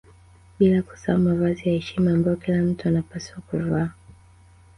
[0.59, 3.89] Bila kusahau mavazi ya heshima ambayo kila mtu anapaswa kuvaa